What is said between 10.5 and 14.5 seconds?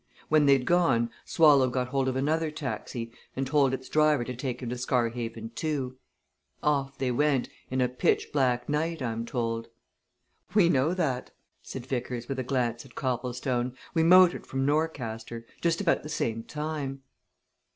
"We know that!" said Vickers with a glance at Copplestone. "We motored